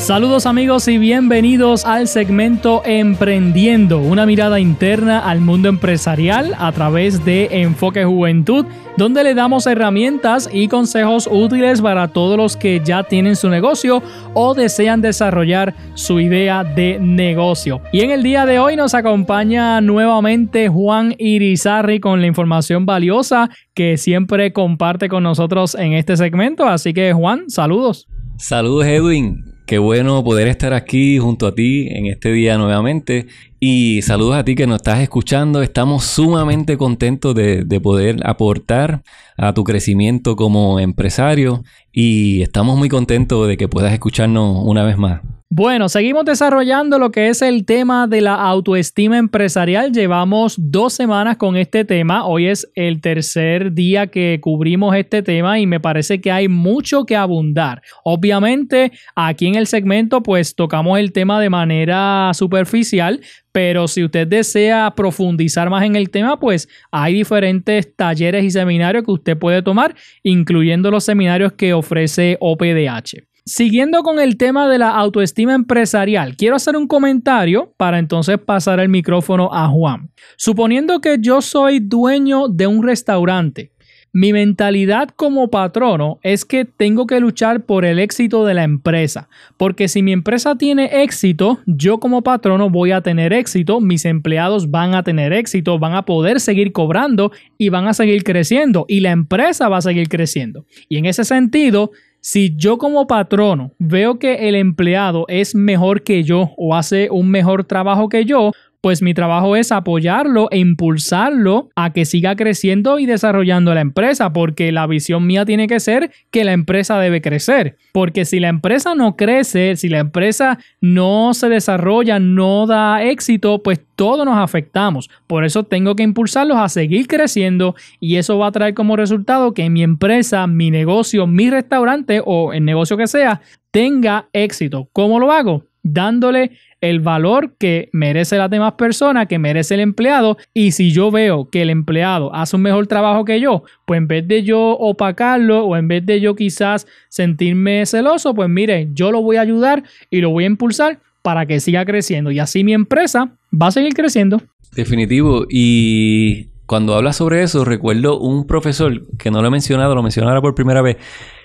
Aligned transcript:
Saludos 0.00 0.46
amigos 0.46 0.88
y 0.88 0.96
bienvenidos 0.96 1.84
al 1.84 2.08
segmento 2.08 2.80
Emprendiendo, 2.86 3.98
una 3.98 4.24
mirada 4.24 4.58
interna 4.58 5.18
al 5.18 5.40
mundo 5.42 5.68
empresarial 5.68 6.56
a 6.58 6.72
través 6.72 7.22
de 7.22 7.48
Enfoque 7.50 8.06
Juventud, 8.06 8.64
donde 8.96 9.22
le 9.22 9.34
damos 9.34 9.66
herramientas 9.66 10.48
y 10.50 10.68
consejos 10.68 11.28
útiles 11.30 11.82
para 11.82 12.08
todos 12.08 12.38
los 12.38 12.56
que 12.56 12.80
ya 12.82 13.04
tienen 13.04 13.36
su 13.36 13.50
negocio 13.50 14.02
o 14.32 14.54
desean 14.54 15.02
desarrollar 15.02 15.74
su 15.92 16.18
idea 16.18 16.64
de 16.64 16.98
negocio. 16.98 17.82
Y 17.92 18.00
en 18.00 18.10
el 18.10 18.22
día 18.22 18.46
de 18.46 18.58
hoy 18.58 18.76
nos 18.76 18.94
acompaña 18.94 19.82
nuevamente 19.82 20.68
Juan 20.68 21.14
Irizarri 21.18 22.00
con 22.00 22.22
la 22.22 22.26
información 22.26 22.86
valiosa 22.86 23.50
que 23.74 23.98
siempre 23.98 24.54
comparte 24.54 25.10
con 25.10 25.22
nosotros 25.24 25.74
en 25.74 25.92
este 25.92 26.16
segmento. 26.16 26.66
Así 26.66 26.94
que 26.94 27.12
Juan, 27.12 27.50
saludos. 27.50 28.08
Saludos 28.38 28.86
Edwin, 28.86 29.49
Qué 29.70 29.78
bueno 29.78 30.24
poder 30.24 30.48
estar 30.48 30.74
aquí 30.74 31.18
junto 31.18 31.46
a 31.46 31.54
ti 31.54 31.86
en 31.90 32.06
este 32.06 32.32
día 32.32 32.58
nuevamente. 32.58 33.28
Y 33.60 34.02
saludos 34.02 34.34
a 34.34 34.44
ti 34.44 34.56
que 34.56 34.66
nos 34.66 34.78
estás 34.78 34.98
escuchando. 34.98 35.62
Estamos 35.62 36.02
sumamente 36.02 36.76
contentos 36.76 37.36
de, 37.36 37.62
de, 37.62 37.80
poder 37.80 38.16
aportar 38.26 39.04
a 39.36 39.54
tu 39.54 39.62
crecimiento 39.62 40.34
como 40.34 40.80
empresario. 40.80 41.62
Y 41.92 42.42
estamos 42.42 42.76
muy 42.76 42.88
contentos 42.88 43.46
de 43.46 43.56
que 43.56 43.68
puedas 43.68 43.92
escucharnos 43.92 44.60
una 44.64 44.82
vez 44.82 44.98
más. 44.98 45.20
Bueno, 45.52 45.88
seguimos 45.88 46.24
desarrollando 46.26 47.00
lo 47.00 47.10
que 47.10 47.26
es 47.26 47.42
el 47.42 47.64
tema 47.64 48.06
de 48.06 48.20
la 48.20 48.36
autoestima 48.36 49.18
empresarial. 49.18 49.90
Llevamos 49.90 50.54
dos 50.56 50.92
semanas 50.92 51.38
con 51.38 51.56
este 51.56 51.84
tema. 51.84 52.24
Hoy 52.24 52.46
es 52.46 52.70
el 52.76 53.00
tercer 53.00 53.72
día 53.72 54.06
que 54.06 54.38
cubrimos 54.40 54.94
este 54.94 55.24
tema 55.24 55.58
y 55.58 55.66
me 55.66 55.80
parece 55.80 56.20
que 56.20 56.30
hay 56.30 56.46
mucho 56.46 57.04
que 57.04 57.16
abundar. 57.16 57.82
Obviamente, 58.04 58.92
aquí 59.16 59.48
en 59.48 59.56
el 59.56 59.66
segmento 59.66 60.22
pues 60.22 60.54
tocamos 60.54 61.00
el 61.00 61.10
tema 61.10 61.40
de 61.40 61.50
manera 61.50 62.30
superficial, 62.32 63.20
pero 63.50 63.88
si 63.88 64.04
usted 64.04 64.28
desea 64.28 64.94
profundizar 64.94 65.68
más 65.68 65.82
en 65.82 65.96
el 65.96 66.10
tema, 66.10 66.38
pues 66.38 66.68
hay 66.92 67.14
diferentes 67.14 67.96
talleres 67.96 68.44
y 68.44 68.52
seminarios 68.52 69.02
que 69.02 69.10
usted 69.10 69.36
puede 69.36 69.62
tomar, 69.62 69.96
incluyendo 70.22 70.92
los 70.92 71.02
seminarios 71.02 71.54
que 71.54 71.74
ofrece 71.74 72.36
OPDH. 72.38 73.29
Siguiendo 73.52 74.04
con 74.04 74.20
el 74.20 74.36
tema 74.36 74.68
de 74.68 74.78
la 74.78 74.90
autoestima 74.90 75.56
empresarial, 75.56 76.36
quiero 76.36 76.54
hacer 76.54 76.76
un 76.76 76.86
comentario 76.86 77.74
para 77.76 77.98
entonces 77.98 78.38
pasar 78.38 78.78
el 78.78 78.88
micrófono 78.88 79.50
a 79.52 79.66
Juan. 79.66 80.12
Suponiendo 80.36 81.00
que 81.00 81.16
yo 81.18 81.42
soy 81.42 81.80
dueño 81.80 82.46
de 82.46 82.68
un 82.68 82.84
restaurante, 82.84 83.72
mi 84.12 84.32
mentalidad 84.32 85.08
como 85.08 85.50
patrono 85.50 86.20
es 86.22 86.44
que 86.44 86.64
tengo 86.64 87.08
que 87.08 87.18
luchar 87.18 87.66
por 87.66 87.84
el 87.84 87.98
éxito 87.98 88.44
de 88.44 88.54
la 88.54 88.62
empresa, 88.62 89.28
porque 89.56 89.88
si 89.88 90.00
mi 90.00 90.12
empresa 90.12 90.54
tiene 90.54 91.02
éxito, 91.02 91.58
yo 91.66 91.98
como 91.98 92.22
patrono 92.22 92.70
voy 92.70 92.92
a 92.92 93.00
tener 93.00 93.32
éxito, 93.32 93.80
mis 93.80 94.04
empleados 94.04 94.70
van 94.70 94.94
a 94.94 95.02
tener 95.02 95.32
éxito, 95.32 95.76
van 95.80 95.94
a 95.94 96.04
poder 96.04 96.38
seguir 96.38 96.70
cobrando 96.70 97.32
y 97.58 97.68
van 97.68 97.88
a 97.88 97.94
seguir 97.94 98.22
creciendo 98.22 98.84
y 98.86 99.00
la 99.00 99.10
empresa 99.10 99.68
va 99.68 99.78
a 99.78 99.82
seguir 99.82 100.08
creciendo. 100.08 100.66
Y 100.88 100.98
en 100.98 101.06
ese 101.06 101.24
sentido, 101.24 101.90
si 102.20 102.54
yo 102.56 102.78
como 102.78 103.06
patrono 103.06 103.72
veo 103.78 104.18
que 104.18 104.48
el 104.48 104.54
empleado 104.54 105.24
es 105.28 105.54
mejor 105.54 106.02
que 106.02 106.22
yo 106.22 106.50
o 106.56 106.74
hace 106.74 107.08
un 107.10 107.30
mejor 107.30 107.64
trabajo 107.64 108.08
que 108.08 108.24
yo, 108.24 108.52
pues 108.80 109.02
mi 109.02 109.14
trabajo 109.14 109.56
es 109.56 109.72
apoyarlo 109.72 110.48
e 110.50 110.58
impulsarlo 110.58 111.68
a 111.76 111.92
que 111.92 112.04
siga 112.04 112.36
creciendo 112.36 112.98
y 112.98 113.06
desarrollando 113.06 113.74
la 113.74 113.80
empresa, 113.80 114.32
porque 114.32 114.72
la 114.72 114.86
visión 114.86 115.26
mía 115.26 115.44
tiene 115.44 115.66
que 115.66 115.80
ser 115.80 116.10
que 116.30 116.44
la 116.44 116.52
empresa 116.52 116.98
debe 116.98 117.20
crecer, 117.20 117.76
porque 117.92 118.24
si 118.24 118.40
la 118.40 118.48
empresa 118.48 118.94
no 118.94 119.16
crece, 119.16 119.76
si 119.76 119.88
la 119.88 119.98
empresa 119.98 120.58
no 120.80 121.34
se 121.34 121.48
desarrolla, 121.48 122.18
no 122.18 122.66
da 122.66 123.02
éxito, 123.02 123.62
pues 123.62 123.80
todos 123.96 124.24
nos 124.24 124.38
afectamos. 124.38 125.10
Por 125.26 125.44
eso 125.44 125.64
tengo 125.64 125.94
que 125.94 126.02
impulsarlos 126.02 126.56
a 126.56 126.70
seguir 126.70 127.06
creciendo 127.06 127.74
y 128.00 128.16
eso 128.16 128.38
va 128.38 128.46
a 128.46 128.52
traer 128.52 128.72
como 128.72 128.96
resultado 128.96 129.52
que 129.52 129.68
mi 129.68 129.82
empresa, 129.82 130.46
mi 130.46 130.70
negocio, 130.70 131.26
mi 131.26 131.50
restaurante 131.50 132.22
o 132.24 132.54
el 132.54 132.64
negocio 132.64 132.96
que 132.96 133.06
sea 133.06 133.42
tenga 133.70 134.28
éxito. 134.32 134.88
¿Cómo 134.92 135.20
lo 135.20 135.32
hago? 135.32 135.64
Dándole 135.82 136.52
el 136.80 137.00
valor 137.00 137.54
que 137.58 137.88
merece 137.92 138.38
las 138.38 138.50
demás 138.50 138.72
personas, 138.72 139.26
que 139.26 139.38
merece 139.38 139.74
el 139.74 139.80
empleado. 139.80 140.38
Y 140.54 140.72
si 140.72 140.92
yo 140.92 141.10
veo 141.10 141.48
que 141.50 141.62
el 141.62 141.70
empleado 141.70 142.34
hace 142.34 142.56
un 142.56 142.62
mejor 142.62 142.86
trabajo 142.86 143.24
que 143.24 143.40
yo, 143.40 143.64
pues 143.86 143.98
en 143.98 144.08
vez 144.08 144.26
de 144.26 144.42
yo 144.42 144.58
opacarlo 144.58 145.64
o 145.64 145.76
en 145.76 145.88
vez 145.88 146.04
de 146.06 146.20
yo 146.20 146.34
quizás 146.34 146.86
sentirme 147.08 147.84
celoso, 147.86 148.34
pues 148.34 148.48
mire, 148.48 148.88
yo 148.92 149.12
lo 149.12 149.22
voy 149.22 149.36
a 149.36 149.42
ayudar 149.42 149.84
y 150.10 150.20
lo 150.20 150.30
voy 150.30 150.44
a 150.44 150.48
impulsar 150.48 151.00
para 151.22 151.46
que 151.46 151.60
siga 151.60 151.84
creciendo. 151.84 152.30
Y 152.30 152.38
así 152.38 152.64
mi 152.64 152.72
empresa 152.72 153.36
va 153.50 153.66
a 153.66 153.72
seguir 153.72 153.92
creciendo. 153.92 154.40
Definitivo. 154.74 155.46
Y 155.50 156.46
cuando 156.66 156.94
hablas 156.94 157.16
sobre 157.16 157.42
eso, 157.42 157.64
recuerdo 157.64 158.18
un 158.18 158.46
profesor 158.46 159.06
que 159.18 159.30
no 159.30 159.42
lo 159.42 159.48
he 159.48 159.50
mencionado, 159.50 159.94
lo 159.94 160.02
mencionará 160.02 160.40
por 160.40 160.54
primera 160.54 160.80
vez. 160.80 160.96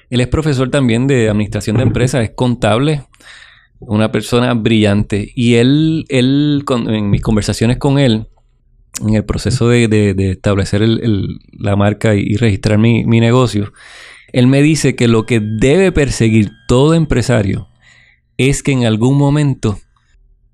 Él 0.09 0.21
es 0.21 0.27
profesor 0.27 0.69
también 0.69 1.07
de 1.07 1.29
administración 1.29 1.77
de 1.77 1.83
empresas, 1.83 2.23
es 2.23 2.29
contable 2.35 3.01
una 3.79 4.11
persona 4.11 4.53
brillante. 4.53 5.31
Y 5.35 5.55
él, 5.55 6.05
él 6.09 6.63
en 6.69 7.09
mis 7.09 7.21
conversaciones 7.21 7.77
con 7.77 7.99
él, 7.99 8.27
en 9.01 9.15
el 9.15 9.25
proceso 9.25 9.69
de, 9.69 10.15
establecer 10.31 10.81
la 11.51 11.75
marca 11.75 12.15
y, 12.15 12.35
registrar 12.35 12.77
mi, 12.77 13.05
mi, 13.05 13.19
negocio, 13.19 13.73
él 14.31 14.47
me 14.47 14.61
dice 14.61 14.95
que 14.95 15.07
lo 15.07 15.25
que 15.25 15.39
debe 15.39 15.91
perseguir 15.91 16.51
todo 16.67 16.93
empresario 16.93 17.67
es 18.37 18.63
que 18.63 18.71
en 18.71 18.85
algún 18.85 19.17
momento 19.17 19.79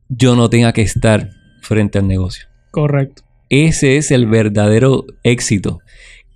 yo 0.09 0.35
no 0.35 0.49
tenga 0.49 0.73
que 0.73 0.81
estar 0.81 1.29
frente 1.61 1.99
al 1.99 2.07
negocio. 2.07 2.47
Correcto. 2.71 3.23
Ese 3.49 3.97
es 3.97 4.11
el 4.11 4.27
verdadero 4.27 5.05
éxito 5.23 5.80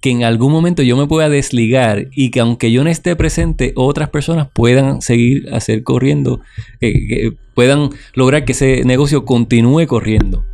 que 0.06 0.12
en 0.12 0.24
algún 0.24 0.52
momento 0.52 0.84
yo 0.84 0.96
me 0.98 1.08
pueda 1.08 1.30
desligar 1.30 2.10
y 2.12 2.30
que 2.30 2.40
aunque 2.40 2.72
yo 2.72 2.84
no 2.84 2.92
esté 2.92 3.16
presente, 3.16 3.74
otras 3.76 4.10
personas 4.10 4.48
puedan 4.54 5.02
seguir 5.02 5.52
hacer 5.52 5.82
corriendo, 5.82 6.42
que 6.80 7.34
puedan 7.56 7.90
lograr 8.14 8.46
que 8.46 8.52
ese 8.52 8.84
negocio 8.86 9.26
continúe 9.26 9.88
corriendo. 9.88 10.46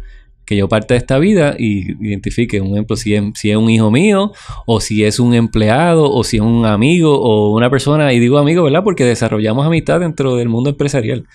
Que 0.45 0.56
yo 0.56 0.69
parte 0.69 0.94
de 0.94 1.00
esta 1.00 1.19
vida 1.19 1.57
y 1.59 1.91
identifique, 2.01 2.61
un 2.61 2.75
ejemplo, 2.75 2.95
si 2.95 3.13
es, 3.13 3.23
si 3.35 3.51
es 3.51 3.57
un 3.57 3.69
hijo 3.69 3.91
mío, 3.91 4.31
o 4.66 4.79
si 4.79 5.03
es 5.03 5.19
un 5.19 5.34
empleado, 5.34 6.09
o 6.09 6.23
si 6.23 6.38
es 6.38 6.44
un 6.44 6.66
amigo, 6.66 7.19
o 7.19 7.53
una 7.53 7.69
persona, 7.69 8.13
y 8.13 8.19
digo 8.19 8.38
amigo, 8.38 8.63
¿verdad? 8.63 8.85
Porque 8.85 9.03
desarrollamos 9.03 9.66
amistad 9.66 10.00
dentro 10.00 10.38
del 10.38 10.47
mundo 10.47 10.69
empresarial. 10.69 11.25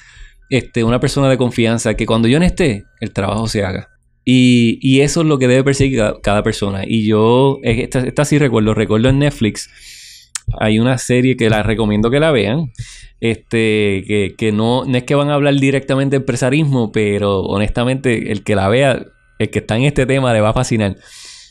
Este, 0.48 0.84
una 0.84 1.00
persona 1.00 1.28
de 1.28 1.36
confianza, 1.36 1.92
que 1.92 2.06
cuando 2.06 2.28
yo 2.28 2.38
no 2.38 2.46
esté, 2.46 2.86
el 2.98 3.12
trabajo 3.12 3.46
se 3.46 3.62
haga. 3.62 3.90
Y, 4.28 5.00
eso 5.02 5.20
es 5.20 5.26
lo 5.28 5.38
que 5.38 5.46
debe 5.46 5.62
perseguir 5.62 6.02
cada, 6.20 6.42
persona. 6.42 6.82
Y 6.84 7.06
yo, 7.06 7.60
esta, 7.62 8.00
esta, 8.00 8.24
sí 8.24 8.38
recuerdo, 8.38 8.74
recuerdo 8.74 9.08
en 9.08 9.20
Netflix, 9.20 9.70
hay 10.58 10.80
una 10.80 10.98
serie 10.98 11.36
que 11.36 11.48
la 11.48 11.62
recomiendo 11.62 12.10
que 12.10 12.18
la 12.18 12.32
vean. 12.32 12.72
Este, 13.20 14.04
que, 14.06 14.34
que 14.36 14.52
no, 14.52 14.84
no 14.84 14.98
es 14.98 15.04
que 15.04 15.14
van 15.14 15.30
a 15.30 15.34
hablar 15.34 15.54
directamente 15.54 16.16
de 16.16 16.22
empresarismo, 16.22 16.90
pero 16.90 17.40
honestamente, 17.42 18.32
el 18.32 18.42
que 18.42 18.56
la 18.56 18.68
vea, 18.68 19.06
el 19.38 19.50
que 19.50 19.60
está 19.60 19.76
en 19.76 19.84
este 19.84 20.06
tema, 20.06 20.34
le 20.34 20.40
va 20.40 20.50
a 20.50 20.54
fascinar. 20.54 20.96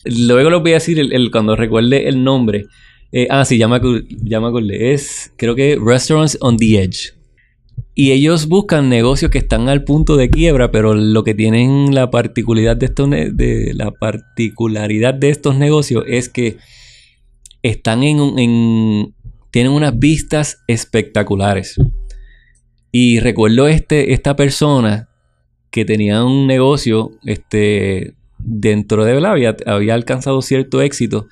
Luego 0.03 0.49
lo 0.49 0.59
voy 0.59 0.71
a 0.71 0.75
decir 0.75 0.99
el, 0.99 1.31
cuando 1.31 1.55
recuerde 1.55 2.09
el 2.09 2.25
nombre. 2.25 2.65
Eh, 3.13 3.27
ah, 3.29 3.45
sí, 3.45 3.57
ya 3.57 3.69
me, 3.69 3.79
ya. 4.21 4.41
Es, 4.73 5.31
creo 5.37 5.55
que 5.55 5.79
Restaurants 5.81 6.37
on 6.41 6.57
the 6.57 6.77
Edge. 6.81 7.13
Y 7.97 8.11
ellos 8.11 8.47
buscan 8.49 8.89
negocios 8.89 9.31
que 9.31 9.37
están 9.37 9.69
al 9.69 9.85
punto 9.85 10.17
de 10.17 10.29
quiebra, 10.29 10.69
pero 10.69 10.93
lo 10.93 11.23
que 11.23 11.33
tienen 11.33 11.95
la 11.95 12.11
particularidad 12.11 12.75
de 12.75 12.87
estos, 12.87 13.09
de, 13.09 13.71
la 13.73 13.91
particularidad 13.91 15.13
de 15.13 15.29
estos 15.29 15.55
negocios 15.55 16.03
es 16.05 16.27
que 16.27 16.57
están 17.63 18.03
en, 18.03 19.15
tienen 19.49 19.71
unas 19.71 19.97
vistas 19.97 20.61
espectaculares. 20.67 21.77
Y 22.91 23.21
recuerdo 23.21 23.69
este, 23.69 24.11
esta 24.11 24.35
persona 24.35 25.07
que 25.71 25.85
tenía 25.85 26.21
un 26.25 26.47
negocio 26.47 27.11
este, 27.23 28.13
dentro 28.37 29.05
de 29.05 29.21
la 29.21 29.31
había 29.65 29.93
alcanzado 29.93 30.41
cierto 30.41 30.81
éxito 30.81 31.27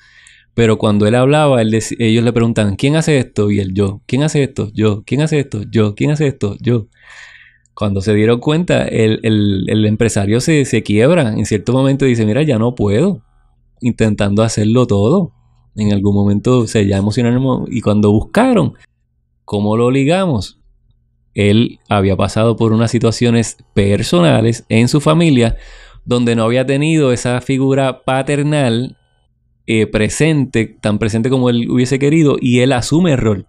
pero 0.54 0.78
cuando 0.78 1.06
él 1.06 1.16
hablaba, 1.16 1.60
ellos 1.62 2.24
le 2.24 2.32
preguntan, 2.32 2.76
¿quién 2.76 2.94
hace 2.94 3.18
esto? 3.18 3.50
Y 3.50 3.58
él, 3.58 3.74
yo. 3.74 4.02
¿Quién 4.06 4.22
hace 4.22 4.44
esto? 4.44 4.70
Yo. 4.72 5.02
¿Quién 5.04 5.20
hace 5.20 5.40
esto? 5.40 5.62
Yo. 5.68 5.96
¿Quién 5.96 6.12
hace 6.12 6.28
esto? 6.28 6.56
Yo. 6.60 6.86
Cuando 7.74 8.00
se 8.00 8.14
dieron 8.14 8.38
cuenta, 8.38 8.84
el, 8.84 9.18
empresario 9.84 10.40
se, 10.40 10.64
se 10.64 10.84
quiebra. 10.84 11.32
En 11.32 11.44
cierto 11.44 11.72
momento 11.72 12.04
dice, 12.04 12.24
mira, 12.24 12.42
ya 12.44 12.56
no 12.58 12.76
puedo. 12.76 13.20
Intentando 13.80 14.44
hacerlo 14.44 14.86
todo. 14.86 15.32
En 15.74 15.92
algún 15.92 16.14
momento 16.14 16.68
se 16.68 16.86
ya 16.86 16.98
emocionaron. 16.98 17.66
Y 17.68 17.80
cuando 17.80 18.12
buscaron, 18.12 18.74
¿cómo 19.44 19.76
lo 19.76 19.90
ligamos? 19.90 20.60
Él 21.34 21.80
había 21.88 22.16
pasado 22.16 22.54
por 22.54 22.72
unas 22.72 22.92
situaciones 22.92 23.56
personales 23.74 24.64
en 24.68 24.86
su 24.86 25.00
familia 25.00 25.56
donde 26.04 26.36
no 26.36 26.44
había 26.44 26.64
tenido 26.64 27.12
esa 27.12 27.40
figura 27.40 28.04
paternal 28.04 28.96
eh, 29.66 29.86
presente, 29.86 30.76
tan 30.80 30.98
presente 30.98 31.30
como 31.30 31.50
él 31.50 31.70
hubiese 31.70 31.98
querido, 31.98 32.36
y 32.40 32.60
él 32.60 32.72
asume 32.72 33.12
el 33.12 33.18
rol 33.18 33.46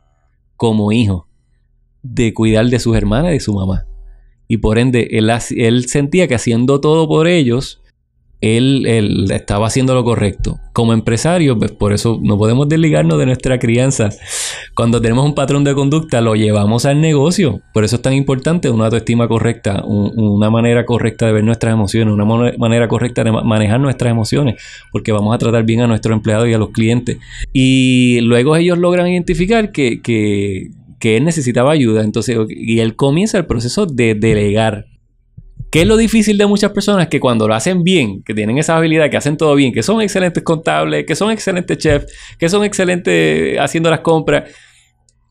como 0.55 0.91
hijo 0.91 1.27
de 2.03 2.33
cuidar 2.33 2.67
de 2.67 2.79
sus 2.79 2.95
hermanas 2.95 3.31
y 3.31 3.35
de 3.35 3.39
su 3.39 3.53
mamá. 3.53 3.85
Y 4.47 4.57
por 4.57 4.77
ende, 4.77 5.07
él, 5.11 5.31
él 5.57 5.87
sentía 5.87 6.27
que 6.27 6.35
haciendo 6.35 6.79
todo 6.79 7.07
por 7.07 7.27
ellos, 7.27 7.81
él, 8.41 9.27
estaba 9.31 9.67
haciendo 9.67 9.93
lo 9.93 10.03
correcto. 10.03 10.59
Como 10.73 10.93
empresario, 10.93 11.57
pues 11.57 11.71
por 11.71 11.93
eso 11.93 12.19
no 12.21 12.37
podemos 12.37 12.67
desligarnos 12.67 13.17
de 13.17 13.25
nuestra 13.25 13.59
crianza. 13.59 14.09
Cuando 14.75 15.01
tenemos 15.01 15.25
un 15.25 15.35
patrón 15.35 15.63
de 15.63 15.73
conducta, 15.73 16.21
lo 16.21 16.35
llevamos 16.35 16.85
al 16.85 17.01
negocio. 17.01 17.61
Por 17.73 17.83
eso 17.83 17.95
es 17.95 18.01
tan 18.01 18.13
importante 18.13 18.69
una 18.69 18.85
autoestima 18.85 19.27
correcta, 19.27 19.83
una 19.85 20.49
manera 20.49 20.85
correcta 20.85 21.25
de 21.25 21.33
ver 21.33 21.43
nuestras 21.43 21.73
emociones, 21.73 22.13
una 22.13 22.25
manera 22.57 22.87
correcta 22.87 23.23
de 23.23 23.31
manejar 23.31 23.79
nuestras 23.79 24.11
emociones, 24.11 24.61
porque 24.91 25.11
vamos 25.11 25.33
a 25.33 25.37
tratar 25.37 25.63
bien 25.63 25.81
a 25.81 25.87
nuestros 25.87 26.15
empleados 26.15 26.47
y 26.47 26.53
a 26.53 26.57
los 26.57 26.69
clientes. 26.69 27.17
Y 27.53 28.19
luego 28.21 28.55
ellos 28.55 28.77
logran 28.77 29.07
identificar 29.07 29.71
que, 29.71 30.01
que, 30.01 30.71
él 31.05 31.23
necesitaba 31.23 31.71
ayuda. 31.71 32.03
Entonces, 32.03 32.35
y 32.49 32.79
él 32.79 32.95
comienza 32.95 33.37
el 33.37 33.45
proceso 33.45 33.85
de 33.85 34.15
delegar 34.15 34.87
¿Qué 35.75 35.81
es 35.81 35.87
lo 35.89 35.97
difícil 35.97 36.37
de 36.37 36.45
muchas 36.45 36.71
personas? 36.71 37.09
Que 37.09 37.19
cuando 37.19 37.49
lo 37.49 37.53
hacen 37.53 37.83
bien, 37.83 38.23
que 38.23 38.33
tienen 38.33 38.57
esa 38.57 38.77
habilidad, 38.77 39.09
que 39.09 39.17
hacen 39.17 39.35
todo 39.35 39.55
bien, 39.55 39.73
que 39.73 39.83
son 39.83 40.01
excelentes 40.01 40.41
contables, 40.41 41.05
que 41.05 41.15
son 41.15 41.31
excelentes 41.31 41.77
chefs, 41.77 42.13
que 42.39 42.47
son 42.47 42.63
excelentes 42.63 43.59
haciendo 43.59 43.91
las 43.91 43.99
compras. 43.99 44.49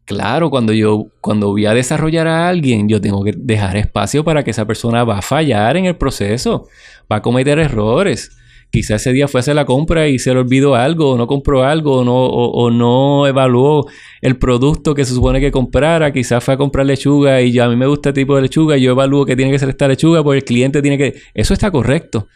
Claro, 0.05 0.51
cuando 0.51 0.75
yo 0.75 1.07
cuando 1.23 1.53
voy 1.53 1.65
a 1.65 1.73
desarrollar 1.73 2.27
a 2.27 2.47
alguien, 2.47 2.91
yo 2.91 3.01
tengo 3.01 3.25
que 3.25 3.33
dejar 3.35 3.79
espacio 3.79 4.23
para 4.23 4.45
que 4.45 4.51
esa 4.51 4.67
persona 4.67 5.03
va 5.03 5.17
a 5.17 5.23
fallar 5.23 5.79
en 5.79 5.87
el 5.87 5.97
proceso, 5.97 6.69
va 7.11 7.17
a 7.17 7.23
cometer 7.23 7.59
errores. 7.59 8.31
Quizás 8.75 9.03
ese 9.03 9.13
día 9.13 9.29
fue 9.29 9.39
a 9.39 9.43
hacer 9.43 9.55
la 9.55 9.67
compra 9.67 10.09
y 10.09 10.19
se 10.19 10.35
le 10.35 10.41
olvidó 10.41 10.75
algo, 10.75 11.13
o 11.13 11.17
no 11.17 11.29
compró 11.29 11.63
algo, 11.63 11.99
o 11.99 12.05
no, 12.05 12.13
o, 12.17 12.71
no 12.73 13.25
evaluó 13.25 13.87
el 14.21 14.37
producto 14.37 14.97
que 14.97 15.05
se 15.05 15.15
supone 15.15 15.41
que 15.41 15.53
comprara. 15.53 16.13
Quizás 16.13 16.43
fue 16.43 16.55
a 16.55 16.57
comprar 16.57 16.85
lechuga 16.85 17.41
y 17.41 17.53
yo, 17.53 17.63
a 17.63 17.69
mí 17.69 17.77
me 17.77 17.87
gusta 17.87 18.09
este 18.09 18.23
tipo 18.23 18.35
de 18.35 18.43
lechuga 18.43 18.77
yo 18.77 18.91
evalúo 18.91 19.25
que 19.27 19.37
tiene 19.37 19.53
que 19.53 19.61
ser 19.61 19.69
esta 19.69 19.87
lechuga 19.87 20.25
porque 20.25 20.39
el 20.39 20.45
cliente 20.45 20.83
tiene 20.83 20.99
que... 20.99 21.15
Eso 21.35 21.55
está 21.55 21.71
correcto. 21.71 22.27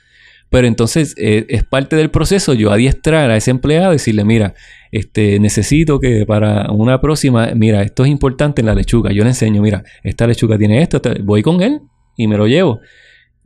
Pero 0.49 0.69
entonces 0.69 1.12
eh, 1.19 1.44
es 1.49 1.64
parte 1.64 1.96
del 1.96 2.08
proceso 2.08 2.55
yo 2.55 2.70
adiestrar 2.70 3.32
a 3.32 3.37
ese 3.37 3.50
empleado 3.50 3.90
y 3.90 3.96
decirle, 3.96 4.23
mira, 4.23 4.55
este, 4.93 5.40
necesito 5.40 5.99
que 5.99 6.25
para 6.25 6.70
una 6.70 7.00
próxima, 7.00 7.50
mira, 7.56 7.82
esto 7.82 8.05
es 8.05 8.11
importante 8.11 8.62
en 8.62 8.67
la 8.67 8.76
lechuga. 8.76 9.11
Yo 9.11 9.25
le 9.25 9.31
enseño, 9.31 9.61
mira, 9.61 9.82
esta 10.05 10.29
lechuga 10.29 10.56
tiene 10.56 10.82
esto, 10.82 11.02
voy 11.25 11.43
con 11.43 11.62
él 11.62 11.81
y 12.17 12.29
me 12.29 12.37
lo 12.37 12.46
llevo. 12.46 12.79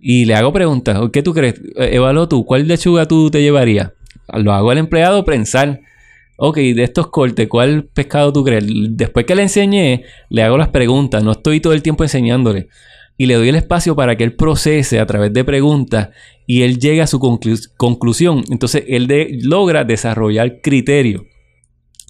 Y 0.04 0.24
le 0.24 0.34
hago 0.34 0.52
preguntas. 0.52 0.98
¿Qué 1.12 1.22
tú 1.22 1.32
crees? 1.32 1.54
Eh, 1.76 1.90
evalúo 1.92 2.28
tú. 2.28 2.44
¿Cuál 2.44 2.66
lechuga 2.66 3.06
tú 3.06 3.30
te 3.30 3.40
llevarías? 3.40 3.92
Lo 4.34 4.52
hago 4.52 4.72
al 4.72 4.78
empleado 4.78 5.24
pensar. 5.24 5.80
Ok, 6.36 6.56
de 6.56 6.82
estos 6.82 7.06
cortes, 7.06 7.46
¿cuál 7.46 7.84
pescado 7.84 8.32
tú 8.32 8.42
crees? 8.42 8.64
Después 8.66 9.24
que 9.26 9.36
le 9.36 9.42
enseñé, 9.42 10.04
le 10.28 10.42
hago 10.42 10.58
las 10.58 10.68
preguntas. 10.68 11.22
No 11.22 11.30
estoy 11.30 11.60
todo 11.60 11.72
el 11.72 11.82
tiempo 11.82 12.02
enseñándole. 12.02 12.66
Y 13.16 13.26
le 13.26 13.34
doy 13.34 13.48
el 13.48 13.54
espacio 13.54 13.94
para 13.94 14.16
que 14.16 14.24
él 14.24 14.34
procese 14.34 14.98
a 14.98 15.06
través 15.06 15.32
de 15.32 15.44
preguntas 15.44 16.08
y 16.46 16.62
él 16.62 16.80
llegue 16.80 17.02
a 17.02 17.06
su 17.06 17.20
conclusión. 17.20 18.42
Entonces, 18.50 18.84
él 18.88 19.06
logra 19.42 19.84
desarrollar 19.84 20.60
criterio 20.62 21.26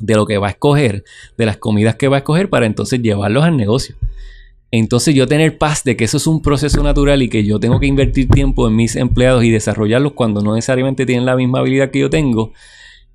de 0.00 0.14
lo 0.14 0.24
que 0.24 0.38
va 0.38 0.46
a 0.46 0.50
escoger, 0.50 1.04
de 1.36 1.44
las 1.44 1.58
comidas 1.58 1.96
que 1.96 2.08
va 2.08 2.16
a 2.16 2.18
escoger 2.20 2.48
para 2.48 2.64
entonces 2.64 3.02
llevarlos 3.02 3.44
al 3.44 3.58
negocio. 3.58 3.96
Entonces 4.74 5.14
yo 5.14 5.26
tener 5.26 5.58
paz 5.58 5.84
de 5.84 5.98
que 5.98 6.04
eso 6.04 6.16
es 6.16 6.26
un 6.26 6.40
proceso 6.40 6.82
natural 6.82 7.22
y 7.22 7.28
que 7.28 7.44
yo 7.44 7.60
tengo 7.60 7.78
que 7.78 7.86
invertir 7.86 8.26
tiempo 8.28 8.66
en 8.66 8.74
mis 8.74 8.96
empleados 8.96 9.44
y 9.44 9.50
desarrollarlos 9.50 10.14
cuando 10.14 10.40
no 10.40 10.54
necesariamente 10.54 11.04
tienen 11.04 11.26
la 11.26 11.36
misma 11.36 11.58
habilidad 11.58 11.90
que 11.90 11.98
yo 11.98 12.08
tengo 12.08 12.52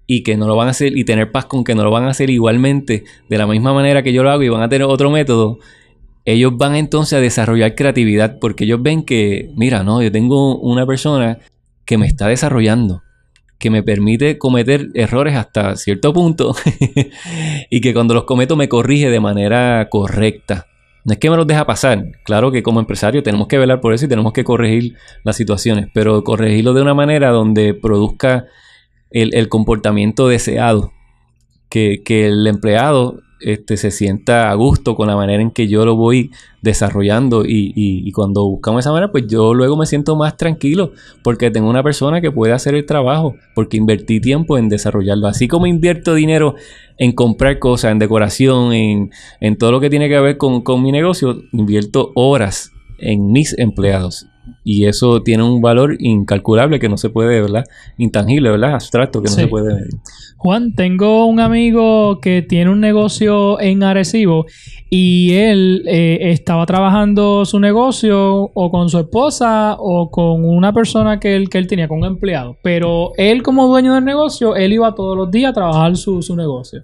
y 0.05 0.21
que 0.21 0.37
no 0.37 0.45
lo 0.45 0.55
van 0.55 0.67
a 0.67 0.71
hacer 0.71 0.95
y 0.95 1.03
tener 1.03 1.31
paz 1.31 1.45
con 1.45 1.63
que 1.63 1.73
no 1.73 1.83
lo 1.83 1.89
van 1.89 2.03
a 2.03 2.09
hacer 2.09 2.29
igualmente 2.29 3.05
de 3.27 3.37
la 3.39 3.47
misma 3.47 3.73
manera 3.73 4.03
que 4.03 4.13
yo 4.13 4.21
lo 4.21 4.29
hago 4.29 4.43
y 4.43 4.49
van 4.49 4.61
a 4.61 4.69
tener 4.69 4.85
otro 4.85 5.09
método, 5.09 5.57
ellos 6.25 6.55
van 6.55 6.75
entonces 6.75 7.17
a 7.17 7.21
desarrollar 7.21 7.73
creatividad 7.73 8.37
porque 8.39 8.65
ellos 8.65 8.83
ven 8.83 9.03
que, 9.03 9.51
mira, 9.55 9.83
no, 9.83 10.03
yo 10.03 10.11
tengo 10.11 10.59
una 10.59 10.85
persona 10.85 11.39
que 11.85 11.97
me 11.97 12.05
está 12.05 12.27
desarrollando, 12.27 13.01
que 13.57 13.71
me 13.71 13.81
permite 13.81 14.37
cometer 14.37 14.89
errores 14.93 15.35
hasta 15.35 15.75
cierto 15.75 16.13
punto 16.13 16.55
y 17.71 17.81
que 17.81 17.95
cuando 17.95 18.13
los 18.13 18.25
cometo 18.25 18.55
me 18.55 18.69
corrige 18.69 19.09
de 19.09 19.19
manera 19.19 19.87
correcta. 19.89 20.67
No 21.07 21.13
es 21.13 21.19
que 21.19 21.29
me 21.29 21.37
los 21.37 21.47
deja 21.47 21.65
pasar. 21.65 22.11
Claro 22.25 22.51
que 22.51 22.61
como 22.61 22.81
empresario 22.81 23.23
tenemos 23.23 23.47
que 23.47 23.57
velar 23.57 23.79
por 23.79 23.93
eso 23.93 24.05
y 24.05 24.09
tenemos 24.09 24.33
que 24.33 24.43
corregir 24.43 24.97
las 25.23 25.37
situaciones, 25.37 25.87
pero 25.93 26.21
corregirlo 26.25 26.73
de 26.73 26.81
una 26.81 26.93
manera 26.93 27.29
donde 27.29 27.73
produzca 27.73 28.45
el, 29.09 29.47
comportamiento 29.47 30.27
deseado. 30.27 30.91
Que, 31.69 32.01
que 32.03 32.27
el 32.27 32.45
empleado 32.45 33.21
este, 33.39 33.77
se 33.77 33.91
sienta 33.91 34.49
a 34.49 34.53
gusto 34.55 34.95
con 34.95 35.07
la 35.07 35.15
manera 35.15 35.41
en 35.41 35.51
que 35.51 35.67
yo 35.67 35.85
lo 35.85 35.95
voy 35.95 36.31
desarrollando 36.61 37.43
y, 37.45 38.11
cuando 38.11 38.47
buscamos 38.47 38.79
esa 38.79 38.91
manera, 38.91 39.11
pues 39.11 39.27
yo 39.27 39.53
luego 39.53 39.77
me 39.77 39.85
siento 39.85 40.15
más 40.15 40.37
tranquilo 40.37 40.91
porque 41.23 41.51
tengo 41.51 41.69
una 41.69 41.83
persona 41.83 42.19
que 42.21 42.31
puede 42.31 42.53
hacer 42.53 42.73
el 42.75 42.85
trabajo 42.85 43.35
porque 43.53 43.77
invertí 43.77 44.19
tiempo 44.19 44.57
en 44.57 44.69
desarrollarlo. 44.69 45.27
Así 45.27 45.47
como 45.47 45.67
invierto 45.67 46.13
dinero 46.13 46.55
en 46.97 47.11
comprar 47.11 47.59
cosas, 47.59 47.91
en 47.91 47.99
decoración, 47.99 48.73
en, 48.73 49.11
en 49.39 49.57
todo 49.57 49.71
lo 49.71 49.79
que 49.79 49.89
tiene 49.89 50.09
que 50.09 50.19
ver 50.19 50.37
con, 50.37 50.61
con 50.61 50.81
mi 50.81 50.91
negocio, 50.91 51.43
invierto 51.51 52.11
horas 52.15 52.71
en 52.97 53.31
mis 53.31 53.57
empleados. 53.57 54.27
Y 54.63 54.85
eso 54.85 55.21
tiene 55.23 55.43
un 55.43 55.61
valor 55.61 55.95
incalculable 55.99 56.79
que 56.79 56.89
no 56.89 56.97
se 56.97 57.09
puede, 57.09 57.41
¿verdad? 57.41 57.65
Intangible, 57.97 58.51
¿verdad? 58.51 58.73
Abstracto 58.73 59.21
que 59.21 59.29
no 59.29 59.35
se 59.35 59.47
puede 59.47 59.73
medir. 59.73 59.93
Juan, 60.37 60.75
tengo 60.75 61.25
un 61.25 61.39
amigo 61.39 62.19
que 62.21 62.43
tiene 62.43 62.69
un 62.69 62.79
negocio 62.79 63.59
en 63.59 63.81
Arecibo 63.81 64.45
y 64.89 65.33
él 65.33 65.83
eh, 65.87 66.19
estaba 66.31 66.65
trabajando 66.67 67.43
su 67.43 67.59
negocio 67.59 68.51
o 68.53 68.71
con 68.71 68.89
su 68.89 68.99
esposa 68.99 69.75
o 69.79 70.11
con 70.11 70.45
una 70.45 70.73
persona 70.73 71.19
que 71.19 71.35
él, 71.35 71.49
que 71.49 71.57
él 71.57 71.65
tenía, 71.67 71.87
con 71.87 71.99
un 71.99 72.05
empleado. 72.05 72.55
Pero 72.61 73.13
él 73.17 73.41
como 73.41 73.67
dueño 73.67 73.95
del 73.95 74.05
negocio, 74.05 74.55
él 74.55 74.73
iba 74.73 74.93
todos 74.93 75.17
los 75.17 75.31
días 75.31 75.51
a 75.51 75.53
trabajar 75.53 75.97
su, 75.97 76.21
su 76.21 76.35
negocio. 76.35 76.83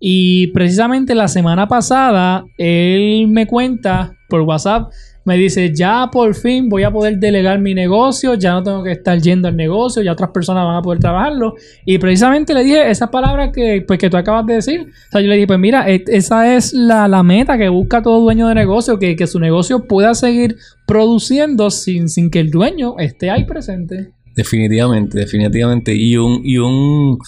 Y 0.00 0.48
precisamente 0.48 1.14
la 1.14 1.28
semana 1.28 1.68
pasada, 1.68 2.44
él 2.56 3.28
me 3.28 3.46
cuenta 3.46 4.14
por 4.28 4.40
WhatsApp 4.42 4.90
me 5.24 5.38
dice, 5.38 5.72
ya 5.74 6.10
por 6.12 6.34
fin 6.34 6.68
voy 6.68 6.82
a 6.82 6.90
poder 6.90 7.18
delegar 7.18 7.58
mi 7.58 7.74
negocio, 7.74 8.34
ya 8.34 8.52
no 8.52 8.62
tengo 8.62 8.82
que 8.84 8.92
estar 8.92 9.18
yendo 9.20 9.48
al 9.48 9.56
negocio, 9.56 10.02
ya 10.02 10.12
otras 10.12 10.30
personas 10.30 10.64
van 10.66 10.76
a 10.76 10.82
poder 10.82 11.00
trabajarlo. 11.00 11.54
Y 11.86 11.96
precisamente 11.98 12.52
le 12.52 12.62
dije 12.62 12.90
esa 12.90 13.10
palabra 13.10 13.50
que, 13.50 13.82
pues, 13.86 13.98
que 13.98 14.10
tú 14.10 14.18
acabas 14.18 14.44
de 14.46 14.54
decir. 14.54 14.80
O 14.82 15.10
sea, 15.12 15.22
yo 15.22 15.28
le 15.28 15.36
dije, 15.36 15.46
pues 15.46 15.58
mira, 15.58 15.90
e, 15.90 16.04
esa 16.08 16.54
es 16.54 16.74
la, 16.74 17.22
meta 17.22 17.56
que 17.56 17.70
busca 17.70 18.02
todo 18.02 18.20
dueño 18.20 18.48
de 18.48 18.54
negocio, 18.54 18.98
que, 18.98 19.26
su 19.26 19.40
negocio 19.40 19.84
pueda 19.84 20.14
seguir 20.14 20.56
produciendo 20.86 21.70
sin, 21.70 22.10
sin 22.10 22.30
que 22.30 22.40
el 22.40 22.50
dueño 22.50 22.98
esté 22.98 23.30
ahí 23.30 23.44
presente. 23.44 24.10
Definitivamente, 24.36 25.18
definitivamente. 25.18 25.94
Y 25.94 26.18
un, 26.18 26.42
y 26.44 26.58
un, 26.58 27.18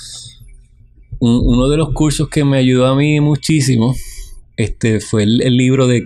uno 1.21 1.69
de 1.69 1.77
los 1.79 1.95
cursos 1.95 2.29
que 2.29 2.45
me 2.45 2.59
ayudó 2.59 2.89
a 2.89 2.95
mí 2.95 3.21
muchísimo 3.21 3.95
este, 4.59 5.01
fue 5.01 5.23
el, 5.23 5.57
libro 5.57 5.87
de, 5.87 6.05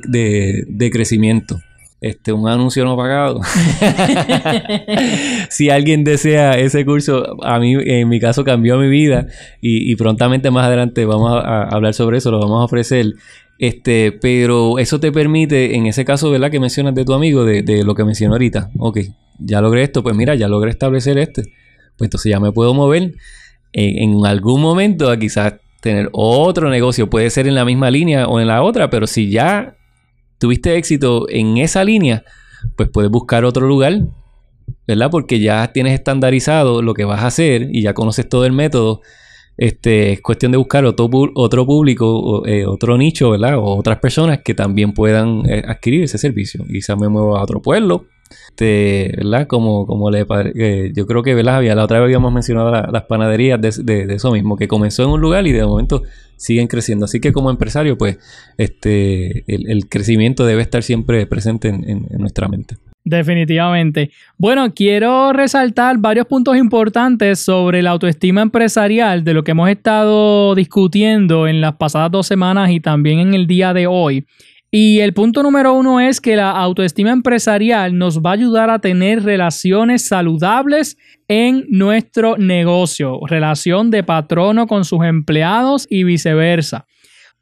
de 0.68 0.90
crecimiento 0.92 1.60
este, 2.00 2.32
un 2.32 2.48
anuncio 2.48 2.84
no 2.84 2.96
pagado. 2.96 3.40
si 5.50 5.70
alguien 5.70 6.04
desea 6.04 6.52
ese 6.52 6.84
curso, 6.84 7.36
a 7.42 7.58
mí, 7.58 7.74
en 7.74 8.08
mi 8.08 8.20
caso, 8.20 8.44
cambió 8.44 8.78
mi 8.78 8.88
vida 8.88 9.26
y, 9.60 9.94
prontamente 9.96 10.50
más 10.50 10.66
adelante 10.66 11.04
vamos 11.04 11.32
a, 11.32 11.64
hablar 11.64 11.94
sobre 11.94 12.18
eso, 12.18 12.30
lo 12.30 12.40
vamos 12.40 12.62
a 12.62 12.64
ofrecer. 12.64 13.14
Este, 13.58 14.12
pero 14.12 14.78
eso 14.78 15.00
te 15.00 15.12
permite, 15.12 15.76
en 15.76 15.86
ese 15.86 16.06
caso, 16.06 16.30
¿verdad? 16.30 16.50
Que 16.50 16.60
mencionas 16.60 16.94
de 16.94 17.04
tu 17.04 17.12
amigo, 17.12 17.44
de, 17.44 17.84
lo 17.84 17.94
que 17.94 18.04
mencionó 18.04 18.34
ahorita. 18.34 18.70
Ok, 18.78 19.00
ya 19.38 19.60
logré 19.60 19.82
esto, 19.82 20.02
pues 20.02 20.16
mira, 20.16 20.34
ya 20.34 20.48
logré 20.48 20.70
establecer 20.70 21.18
este. 21.18 21.42
Pues 21.98 22.06
entonces 22.06 22.30
ya 22.30 22.40
me 22.40 22.52
puedo 22.52 22.72
mover 22.72 23.12
en, 23.72 23.98
en 24.14 24.26
algún 24.26 24.62
momento 24.62 25.10
a 25.10 25.18
quizás 25.18 25.54
tener 25.82 26.08
otro 26.12 26.70
negocio. 26.70 27.10
Puede 27.10 27.28
ser 27.28 27.46
en 27.46 27.54
la 27.54 27.66
misma 27.66 27.90
línea 27.90 28.26
o 28.26 28.40
en 28.40 28.46
la 28.46 28.62
otra, 28.62 28.88
pero 28.88 29.06
si 29.06 29.28
ya 29.28 29.76
tuviste 30.40 30.76
éxito 30.76 31.28
en 31.28 31.58
esa 31.58 31.84
línea, 31.84 32.24
pues 32.74 32.88
puedes 32.88 33.10
buscar 33.10 33.44
otro 33.44 33.68
lugar, 33.68 34.00
¿verdad? 34.88 35.10
Porque 35.10 35.38
ya 35.38 35.70
tienes 35.72 35.94
estandarizado 35.94 36.82
lo 36.82 36.94
que 36.94 37.04
vas 37.04 37.20
a 37.20 37.28
hacer 37.28 37.68
y 37.70 37.82
ya 37.82 37.94
conoces 37.94 38.28
todo 38.28 38.44
el 38.46 38.52
método. 38.52 39.02
este, 39.56 40.12
es 40.12 40.22
cuestión 40.22 40.52
de 40.52 40.58
buscar 40.58 40.86
otro, 40.86 41.10
público, 41.10 42.46
eh, 42.46 42.64
otro 42.66 42.96
nicho, 42.96 43.30
¿verdad? 43.30 43.58
O 43.58 43.76
otras 43.76 43.98
personas 43.98 44.40
que 44.42 44.54
también 44.54 44.92
puedan 44.92 45.42
eh, 45.48 45.62
adquirir 45.66 46.04
ese 46.04 46.16
servicio. 46.16 46.64
Quizás 46.66 46.98
me 46.98 47.08
muevo 47.08 47.36
a 47.36 47.42
otro 47.42 47.60
pueblo, 47.60 48.06
este, 48.30 49.12
¿verdad? 49.16 49.46
Como, 49.46 49.86
como 49.86 50.10
le 50.10 50.26
eh, 50.54 50.92
yo 50.94 51.06
creo 51.06 51.22
que, 51.22 51.34
¿verdad? 51.34 51.62
la 51.62 51.84
otra 51.84 51.98
vez 51.98 52.06
habíamos 52.06 52.32
mencionado 52.32 52.70
las 52.70 53.02
panaderías 53.04 53.60
de, 53.60 54.06
eso 54.14 54.32
mismo, 54.32 54.56
que 54.56 54.68
comenzó 54.68 55.02
en 55.04 55.10
un 55.10 55.20
lugar 55.20 55.46
y 55.46 55.52
de 55.52 55.64
momento 55.64 56.02
siguen 56.36 56.66
creciendo. 56.66 57.04
Así 57.04 57.20
que 57.20 57.32
como 57.32 57.50
empresario, 57.50 57.98
pues, 57.98 58.18
este, 58.56 59.44
el, 59.46 59.88
crecimiento 59.88 60.44
debe 60.44 60.62
estar 60.62 60.82
siempre 60.82 61.26
presente 61.26 61.68
en 61.68 62.06
nuestra 62.18 62.48
mente. 62.48 62.76
Definitivamente. 63.04 64.10
Bueno, 64.36 64.74
quiero 64.74 65.32
resaltar 65.32 65.96
varios 65.98 66.26
puntos 66.26 66.56
importantes 66.56 67.38
sobre 67.40 67.82
la 67.82 67.90
autoestima 67.90 68.42
empresarial 68.42 69.24
de 69.24 69.32
lo 69.32 69.42
que 69.42 69.52
hemos 69.52 69.70
estado 69.70 70.54
discutiendo 70.54 71.48
en 71.48 71.62
las 71.62 71.76
pasadas 71.76 72.10
dos 72.10 72.26
semanas 72.26 72.70
y 72.70 72.80
también 72.80 73.20
en 73.20 73.34
el 73.34 73.46
día 73.46 73.72
de 73.72 73.86
hoy. 73.86 74.26
Y 74.72 75.00
el 75.00 75.14
punto 75.14 75.42
número 75.42 75.74
uno 75.74 75.98
es 75.98 76.20
que 76.20 76.36
la 76.36 76.52
autoestima 76.52 77.10
empresarial 77.10 77.98
nos 77.98 78.20
va 78.20 78.30
a 78.30 78.34
ayudar 78.34 78.70
a 78.70 78.78
tener 78.78 79.24
relaciones 79.24 80.06
saludables 80.06 80.96
en 81.26 81.64
nuestro 81.68 82.36
negocio, 82.36 83.18
relación 83.26 83.90
de 83.90 84.04
patrono 84.04 84.68
con 84.68 84.84
sus 84.84 85.02
empleados 85.04 85.88
y 85.90 86.04
viceversa. 86.04 86.86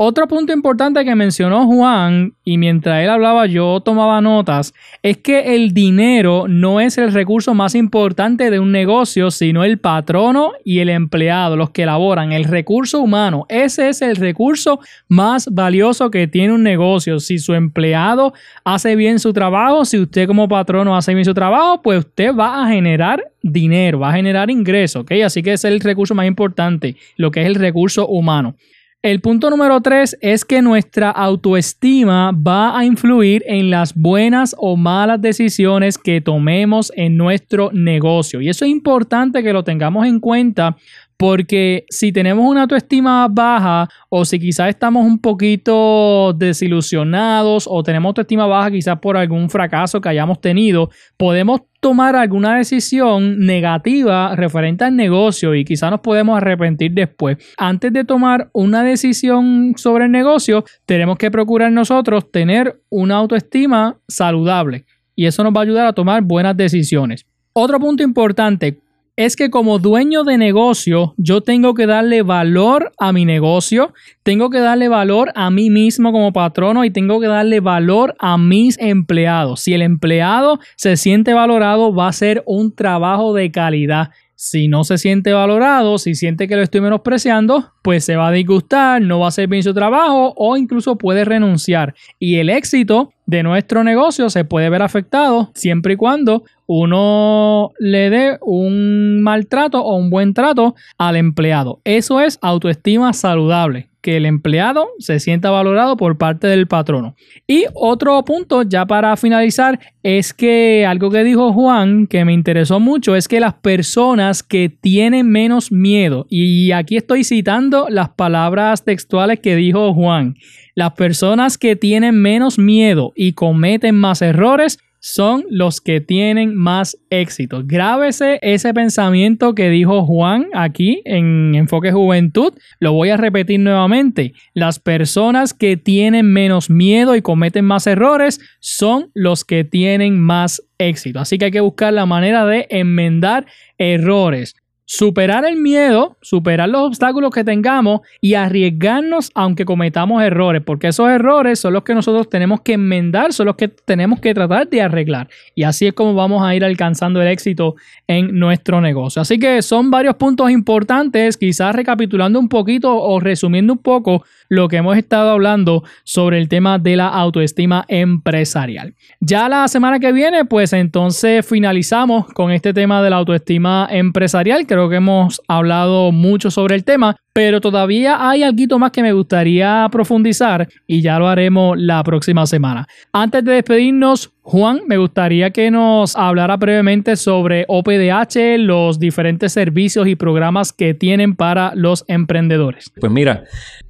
Otro 0.00 0.28
punto 0.28 0.52
importante 0.52 1.05
que 1.05 1.17
mencionó 1.17 1.67
Juan, 1.67 2.35
y 2.45 2.57
mientras 2.57 3.02
él 3.02 3.11
hablaba 3.11 3.47
yo 3.47 3.81
tomaba 3.81 4.21
notas, 4.21 4.73
es 5.02 5.17
que 5.17 5.57
el 5.57 5.75
dinero 5.75 6.45
no 6.47 6.81
es 6.81 6.99
el 6.99 7.12
recurso 7.12 7.52
más 7.52 7.75
importante 7.75 8.49
de 8.52 8.61
un 8.61 8.71
negocio, 8.71 9.33
sino 9.33 9.64
el 9.64 9.81
patrono 9.81 10.52
y 10.64 10.78
el 10.78 10.88
empleado, 10.88 11.57
los 11.57 11.71
que 11.71 11.83
elaboran, 11.83 12.31
el 12.31 12.45
recurso 12.45 13.00
humano. 13.00 13.45
Ese 13.49 13.88
es 13.88 14.00
el 14.00 14.14
recurso 14.14 14.78
más 15.09 15.52
valioso 15.52 16.12
que 16.12 16.28
tiene 16.28 16.55
un 16.55 16.62
negocio. 16.62 17.19
Si 17.19 17.40
su 17.40 17.55
empleado 17.55 18.35
hace 18.62 18.95
bien 18.95 19.19
su 19.19 19.33
trabajo, 19.33 19.85
si 19.85 19.99
usted 19.99 20.28
como 20.28 20.47
patrono 20.47 20.97
hace 20.97 21.12
bien 21.12 21.25
su 21.25 21.35
trabajo, 21.35 21.83
pues 21.83 21.99
usted 21.99 22.33
va 22.37 22.62
a 22.62 22.69
generar 22.69 23.33
dinero, 23.43 23.99
va 23.99 24.11
a 24.11 24.14
generar 24.14 24.49
ingresos, 24.49 25.02
¿ok? 25.02 25.11
Así 25.25 25.43
que 25.43 25.55
ese 25.55 25.67
es 25.67 25.75
el 25.75 25.81
recurso 25.81 26.14
más 26.14 26.28
importante, 26.28 26.95
lo 27.17 27.33
que 27.33 27.40
es 27.40 27.49
el 27.49 27.57
recurso 27.57 28.07
humano. 28.07 28.55
El 29.00 29.21
punto 29.21 29.49
número 29.49 29.81
tres 29.81 30.19
es 30.21 30.45
que 30.45 30.61
nuestra 30.61 31.11
autoestima 31.11 32.33
va 32.33 32.76
a 32.76 32.85
influir 32.85 33.45
en 33.47 33.71
las 33.71 33.95
buenas 33.95 34.57
o 34.59 34.76
malas 34.76 35.23
decisiones 35.23 35.97
que 35.97 36.21
tomemos 36.21 36.90
en 36.97 37.17
nuestro 37.17 37.71
negocio. 37.73 38.40
Y 38.40 38.49
eso 38.49 38.64
es 38.64 38.73
importante 38.73 39.45
que 39.45 39.52
lo 39.52 39.62
tengamos 39.62 40.05
en 40.05 40.19
cuenta 40.19 40.76
porque 41.19 41.85
si 41.91 42.13
tenemos 42.13 42.49
una 42.49 42.63
autoestima 42.63 43.27
baja 43.29 43.89
o 44.09 44.25
si 44.25 44.39
quizás 44.39 44.69
estamos 44.69 45.05
un 45.05 45.19
poquito 45.19 46.33
desilusionados 46.33 47.69
o 47.69 47.83
tenemos 47.83 48.11
autoestima 48.11 48.47
baja 48.47 48.71
quizás 48.71 48.99
por 49.01 49.17
algún 49.17 49.51
fracaso 49.51 50.01
que 50.01 50.09
hayamos 50.09 50.41
tenido, 50.41 50.91
podemos 51.17 51.63
tomar 51.81 52.15
alguna 52.15 52.57
decisión 52.57 53.41
negativa 53.41 54.37
referente 54.37 54.85
al 54.85 54.95
negocio 54.95 55.57
y 55.57 55.65
quizás 55.65 55.91
nos 55.91 56.01
podemos 56.01 56.37
arrepentir 56.37 56.93
después. 56.93 57.37
Antes 57.57 57.93
de 57.93 58.05
tomar 58.05 58.49
una 58.53 58.85
decisión 58.85 59.75
sobre 59.77 60.05
el 60.05 60.13
negocio, 60.13 60.65
tenemos 60.87 61.19
que 61.19 61.33
procurar 61.33 61.73
nosotros 61.73 62.31
tener 62.31 62.81
una 62.91 63.17
autoestima 63.17 63.99
saludable 64.07 64.85
y 65.17 65.27
eso 65.27 65.43
nos 65.43 65.53
va 65.53 65.61
a 65.61 65.65
ayudar 65.65 65.87
a 65.87 65.93
tomar 65.93 66.23
buenas 66.23 66.57
decisiones. 66.57 67.27
Otro 67.53 67.81
punto 67.81 68.05
importante, 68.05 68.79
es 69.19 69.35
que 69.35 69.51
como 69.51 69.81
dueño 69.81 70.23
de 70.23 70.39
negocio, 70.39 71.15
yo 71.17 71.41
tengo 71.41 71.75
que 71.75 71.89
darle 71.89 72.23
valor 72.23 72.93
a 73.01 73.13
mi 73.13 73.25
negocio, 73.25 73.93
tengo 74.23 74.49
que 74.49 74.61
darle 74.61 74.87
valor 74.87 75.33
a 75.35 75.51
mí 75.51 75.71
mismo 75.71 76.13
como 76.13 76.33
patrono 76.33 76.85
y 76.85 76.93
tengo 76.93 77.21
que 77.21 77.27
darle 77.27 77.59
valor 77.59 78.15
a 78.21 78.39
mis 78.39 78.79
empleados. 78.79 79.59
Si 79.63 79.75
el 79.75 79.83
empleado 79.83 80.61
se 80.77 80.97
siente 80.97 81.35
valorado, 81.35 81.93
va 81.93 82.07
a 82.07 82.13
ser 82.13 82.45
un 82.47 82.73
trabajo 82.73 83.35
de 83.35 83.51
calidad. 83.51 84.11
Si 84.37 84.69
no 84.69 84.85
se 84.85 84.99
siente 84.99 85.33
valorado, 85.33 85.99
si 85.99 86.15
siente 86.15 86.47
que 86.47 86.55
lo 86.55 86.63
estoy 86.63 86.81
menospreciando, 86.81 87.73
pues 87.83 88.05
se 88.05 88.15
va 88.15 88.29
a 88.29 88.33
disgustar, 88.33 89.03
no 89.03 89.19
va 89.19 89.25
a 89.25 89.29
hacer 89.31 89.49
bien 89.49 89.65
su 89.65 89.75
trabajo 89.75 90.33
o 90.37 90.57
incluso 90.57 90.97
puede 90.97 91.25
renunciar. 91.25 91.97
Y 92.21 92.37
el 92.37 92.51
éxito 92.51 93.13
de 93.27 93.43
nuestro 93.43 93.83
negocio 93.83 94.31
se 94.31 94.45
puede 94.45 94.71
ver 94.71 94.83
afectado 94.83 95.51
siempre 95.57 95.95
y 95.95 95.97
cuando 95.97 96.45
uno 96.69 97.73
le 97.79 98.11
dé 98.11 98.39
un 98.43 99.23
maltrato 99.23 99.81
o 99.81 99.97
un 99.97 100.11
buen 100.11 100.35
trato 100.35 100.75
al 100.99 101.17
empleado. 101.17 101.81
Eso 101.85 102.21
es 102.21 102.39
autoestima 102.43 103.15
saludable 103.15 103.89
que 104.03 104.19
el 104.19 104.27
empleado 104.27 104.89
se 104.99 105.19
sienta 105.19 105.51
valorado 105.51 105.97
por 105.97 106.19
parte 106.19 106.47
del 106.47 106.69
patrono. 106.69 107.17
Y 107.47 107.65
otro 107.75 108.23
punto, 108.25 108.63
ya 108.63 108.87
para 108.87 109.17
finalizar, 109.17 109.81
es 110.03 110.33
que 110.33 110.87
algo 110.87 111.11
que 111.11 111.25
dijo 111.25 111.53
Juan 111.53 112.07
que 112.07 112.25
me 112.25 112.33
interesó 112.33 112.81
mucho 112.81 113.17
es 113.17 113.29
que 113.29 113.41
las 113.41 113.55
personas 113.55 114.43
que 114.43 114.69
tienen 114.69 115.29
menos 115.29 115.73
miedo, 115.73 116.27
y 116.29 116.73
aquí 116.73 116.97
estoy 116.97 117.25
citando 117.25 117.89
las 117.89 118.11
palabras 118.11 118.85
textuales 118.85 119.41
que 119.41 119.57
dijo 119.57 119.93
Juan, 119.95 120.37
las 120.75 120.93
personas 120.93 121.59
que 121.59 121.77
tienen 121.77 122.21
menos 122.21 122.59
miedo 122.59 123.13
y 123.17 123.33
cometen 123.33 123.97
más 123.97 124.23
errores 124.23 124.79
son 125.00 125.45
los 125.50 125.81
que 125.81 126.00
tienen 126.00 126.55
más 126.55 126.99
éxito. 127.11 127.62
Grábese 127.64 128.38
ese 128.43 128.75
pensamiento 128.75 129.55
que 129.55 129.71
dijo 129.71 130.05
Juan 130.05 130.47
aquí 130.55 131.02
en 131.05 131.55
Enfoque 131.55 131.93
Juventud. 131.93 132.52
Lo 132.81 132.93
voy 132.93 133.11
a 133.11 133.17
repetir 133.17 133.61
nuevamente. 133.61 134.35
Las 134.55 134.78
personas 134.78 135.55
que 135.55 135.76
tienen 135.76 136.33
menos 136.33 136.71
miedo 136.71 137.17
y 137.17 137.23
cometen 137.23 137.64
más 137.64 137.87
errores 137.87 138.40
son 138.61 139.11
los 139.14 139.45
que 139.45 139.64
tienen 139.64 140.19
más 140.21 140.62
éxito. 140.78 141.21
Así 141.21 141.38
que 141.38 141.47
hay 141.47 141.50
que 141.50 141.61
buscar 141.61 141.93
la 141.93 142.07
manera 142.07 142.45
de 142.47 142.67
enmendar 142.71 143.47
errores 143.78 144.55
superar 144.90 145.45
el 145.45 145.57
miedo, 145.57 146.16
superar 146.23 146.66
los 146.66 146.80
obstáculos 146.80 147.30
que 147.30 147.45
tengamos 147.45 148.00
y 148.23 148.33
arriesgarnos 148.35 149.30
aunque 149.35 149.66
cometamos 149.66 150.23
errores, 150.23 150.62
porque 150.64 150.88
esos 150.88 151.11
errores 151.11 151.61
son 151.61 151.75
los 151.75 151.83
que 151.83 151.95
nosotros 151.95 152.30
tenemos 152.30 152.62
que 152.62 152.73
enmendar, 152.73 153.35
son 153.35 153.47
los 153.47 153.57
que 153.57 153.68
tenemos 153.68 154.18
que 154.18 154.33
tratar 154.33 154.66
de 154.66 154.80
arreglar. 154.80 155.28
Y 155.54 155.64
así 155.64 155.87
es 155.87 155.92
como 155.92 156.14
vamos 156.14 156.42
a 156.42 156.54
ir 156.54 156.64
alcanzando 156.64 157.21
el 157.21 157.28
éxito 157.28 157.75
en 158.07 158.38
nuestro 158.38 158.80
negocio. 158.80 159.21
Así 159.21 159.38
que 159.38 159.61
son 159.61 159.90
varios 159.90 160.14
puntos 160.14 160.50
importantes, 160.50 161.37
quizás 161.37 161.75
recapitulando 161.75 162.40
un 162.40 162.49
poquito 162.49 162.97
o 162.97 163.21
resumiendo 163.21 163.75
un 163.75 163.80
poco 163.80 164.25
lo 164.49 164.68
que 164.68 164.78
hemos 164.78 164.97
estado 164.97 165.33
hablando 165.33 165.85
sobre 166.04 166.38
el 166.38 166.49
tema 166.49 166.78
de 166.78 166.97
la 166.97 167.09
autoestima 167.09 167.85
empresarial. 167.88 168.95
Ya 169.21 169.50
la 169.50 169.68
semana 169.68 170.00
que 170.00 170.12
viene, 170.12 170.47
pues 170.47 170.73
entonces 170.73 171.47
finalizamos 171.47 172.25
con 172.33 172.52
este 172.52 172.73
tema 172.73 173.02
de 173.02 173.11
la 173.11 173.16
autoestima 173.16 173.87
empresarial. 173.90 174.66
Creo 174.78 174.88
que 174.88 174.94
hemos 174.94 175.42
hablado 175.49 176.12
mucho 176.12 176.52
sobre 176.52 176.76
el 176.76 176.85
tema, 176.85 177.16
pero 177.32 177.61
todavía 177.61 178.30
hay 178.30 178.44
algo 178.44 178.78
más 178.78 178.92
que 178.92 179.02
me 179.02 179.12
gustaría 179.12 179.88
profundizar 179.90 180.68
y 180.87 181.02
ya 181.02 181.18
lo 181.18 181.26
haremos 181.26 181.76
la 181.76 182.04
próxima 182.04 182.47
semana. 182.47 182.87
Antes 183.12 183.44
de 183.44 183.54
despedirnos, 183.54 184.30
Juan, 184.42 184.82
me 184.87 184.97
gustaría 184.97 185.50
que 185.50 185.73
nos 185.73 186.14
hablara 186.14 186.56
brevemente 186.58 187.16
sobre 187.16 187.64
OPDH, 187.66 188.56
los 188.58 189.00
diferentes 189.00 189.52
servicios 189.52 190.06
y 190.06 190.14
programas 190.14 190.73
que 190.73 190.94
tienen 190.94 191.35
para 191.35 191.73
los 191.75 192.04
emprendedores. 192.06 192.92
Pues 193.00 193.11
mira, 193.11 193.42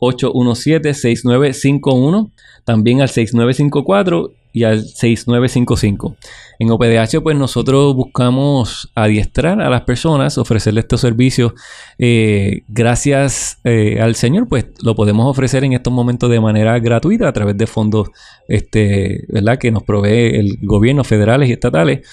787-817-6951. 0.00 2.30
También 2.64 3.00
al 3.00 3.08
6954 3.08 4.32
y 4.54 4.62
al 4.62 4.84
6955. 4.84 6.16
En 6.60 6.70
OPDH 6.70 7.20
pues 7.22 7.36
nosotros 7.36 7.94
buscamos 7.96 8.90
adiestrar 8.94 9.60
a 9.60 9.68
las 9.68 9.82
personas, 9.82 10.38
ofrecerles 10.38 10.84
estos 10.84 11.00
servicios. 11.00 11.52
Eh, 11.98 12.62
gracias 12.68 13.58
eh, 13.64 14.00
al 14.00 14.14
Señor 14.14 14.48
pues 14.48 14.66
lo 14.80 14.94
podemos 14.94 15.26
ofrecer 15.26 15.64
en 15.64 15.72
estos 15.72 15.92
momentos 15.92 16.30
de 16.30 16.40
manera 16.40 16.78
gratuita 16.78 17.28
a 17.28 17.32
través 17.32 17.58
de 17.58 17.66
fondos 17.66 18.10
este, 18.46 19.24
¿verdad? 19.28 19.58
que 19.58 19.72
nos 19.72 19.82
provee 19.82 20.36
el 20.36 20.58
gobierno 20.62 21.02
federales 21.02 21.50
y 21.50 21.52
estatales. 21.52 22.08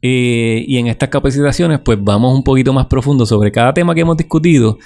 Eh, 0.00 0.64
y 0.66 0.78
en 0.78 0.86
estas 0.86 1.10
capacitaciones 1.10 1.80
pues 1.80 1.98
vamos 2.00 2.34
un 2.34 2.44
poquito 2.44 2.72
más 2.72 2.86
profundo 2.86 3.26
sobre 3.26 3.52
cada 3.52 3.74
tema 3.74 3.94
que 3.94 4.00
hemos 4.00 4.16
discutido. 4.16 4.78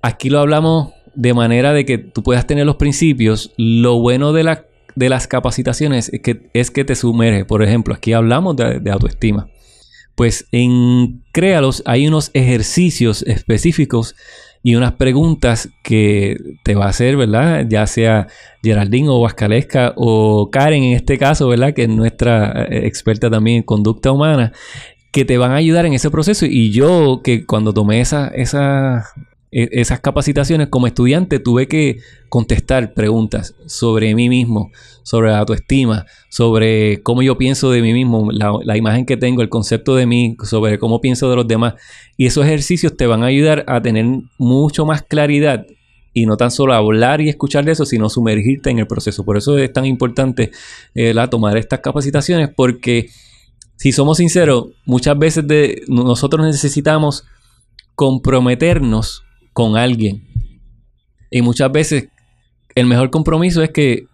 Aquí 0.00 0.30
lo 0.30 0.40
hablamos 0.40 0.94
de 1.14 1.34
manera 1.34 1.72
de 1.72 1.84
que 1.84 1.98
tú 1.98 2.22
puedas 2.22 2.46
tener 2.46 2.66
los 2.66 2.76
principios. 2.76 3.52
Lo 3.56 3.98
bueno 3.98 4.32
de 4.32 4.44
la 4.44 4.64
de 4.94 5.08
las 5.08 5.26
capacitaciones 5.26 6.08
es 6.12 6.20
que, 6.20 6.48
es 6.52 6.70
que 6.70 6.84
te 6.84 6.94
sumerge. 6.94 7.44
Por 7.44 7.62
ejemplo, 7.62 7.94
aquí 7.94 8.12
hablamos 8.12 8.56
de, 8.56 8.90
autoestima. 8.90 9.48
Pues 10.14 10.46
en 10.52 11.24
Créalos 11.32 11.82
hay 11.86 12.06
unos 12.06 12.30
ejercicios 12.34 13.22
específicos 13.22 14.14
y 14.62 14.76
unas 14.76 14.92
preguntas 14.92 15.68
que 15.82 16.36
te 16.62 16.74
va 16.74 16.86
a 16.86 16.90
hacer, 16.90 17.16
¿verdad? 17.16 17.66
Ya 17.68 17.86
sea 17.86 18.28
Geraldine 18.62 19.08
o 19.08 19.20
Huascalesca 19.20 19.92
o 19.96 20.48
Karen 20.50 20.84
en 20.84 20.92
este 20.94 21.18
caso, 21.18 21.48
¿verdad? 21.48 21.74
Que 21.74 21.82
es 21.82 21.88
nuestra 21.88 22.64
eh, 22.64 22.86
experta 22.86 23.28
también 23.28 23.58
en 23.58 23.62
conducta 23.64 24.12
humana, 24.12 24.52
que 25.10 25.24
te 25.24 25.36
van 25.36 25.50
a 25.50 25.56
ayudar 25.56 25.84
en 25.84 25.92
ese 25.92 26.10
proceso. 26.10 26.46
Y 26.46 26.70
yo 26.70 27.20
que 27.22 27.44
cuando 27.44 27.74
tomé 27.74 28.00
esa, 28.00 28.28
esa, 28.28 29.04
esas 29.54 30.00
capacitaciones 30.00 30.66
como 30.66 30.88
estudiante 30.88 31.38
tuve 31.38 31.68
que 31.68 31.98
contestar 32.28 32.92
preguntas 32.92 33.54
sobre 33.66 34.12
mí 34.16 34.28
mismo, 34.28 34.72
sobre 35.04 35.30
la 35.30 35.38
autoestima, 35.38 36.06
sobre 36.28 37.04
cómo 37.04 37.22
yo 37.22 37.38
pienso 37.38 37.70
de 37.70 37.80
mí 37.80 37.92
mismo, 37.92 38.32
la, 38.32 38.76
imagen 38.76 39.06
que 39.06 39.16
tengo, 39.16 39.42
el 39.42 39.48
concepto 39.48 39.94
de 39.94 40.06
mí, 40.06 40.36
sobre 40.42 40.80
cómo 40.80 41.00
pienso 41.00 41.30
de 41.30 41.36
los 41.36 41.46
demás. 41.46 41.74
Y 42.16 42.26
esos 42.26 42.44
ejercicios 42.44 42.96
te 42.96 43.06
van 43.06 43.22
a 43.22 43.26
ayudar 43.26 43.64
a 43.68 43.80
tener 43.80 44.04
mucho 44.38 44.86
más 44.86 45.02
claridad 45.02 45.64
y 46.12 46.26
no 46.26 46.36
tan 46.36 46.50
solo 46.50 46.74
hablar 46.74 47.20
y 47.20 47.28
escuchar 47.28 47.64
de 47.64 47.72
eso, 47.72 47.86
sino 47.86 48.08
sumergirte 48.08 48.70
en 48.70 48.80
el 48.80 48.88
proceso. 48.88 49.24
Por 49.24 49.36
eso 49.36 49.56
es 49.56 49.72
tan 49.72 49.86
importante 49.86 50.50
eh, 50.96 51.14
la 51.14 51.30
tomar 51.30 51.56
estas 51.56 51.78
capacitaciones 51.78 52.50
porque 52.54 53.08
si 53.76 53.92
somos 53.92 54.18
sinceros, 54.18 54.66
muchas 54.84 55.16
veces 55.16 55.46
de, 55.46 55.82
nosotros 55.86 56.44
necesitamos 56.44 57.24
comprometernos 57.94 59.22
con 59.54 59.78
alguien. 59.78 60.22
Y 61.30 61.40
muchas 61.40 61.72
veces 61.72 62.08
el 62.74 62.86
mejor 62.86 63.10
compromiso 63.10 63.62
es 63.62 63.70
que, 63.70 64.06